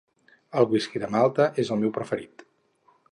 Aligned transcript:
El 0.61 0.65
whisky 0.71 1.01
de 1.03 1.09
malta 1.17 1.47
és 1.65 1.71
el 1.77 1.81
meu 1.83 1.95
preferit. 1.99 2.45